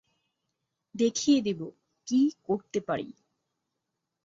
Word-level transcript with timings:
দেখিয়ে 0.95 1.39
দেব 1.41 1.59
কী 2.07 2.19
করতে 2.43 2.79
পারি। 2.79 3.07